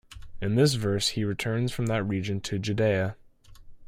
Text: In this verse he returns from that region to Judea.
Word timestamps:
In 0.41 0.55
this 0.55 0.73
verse 0.73 1.09
he 1.09 1.23
returns 1.23 1.71
from 1.71 1.85
that 1.85 2.01
region 2.03 2.41
to 2.41 2.57
Judea. 2.57 3.17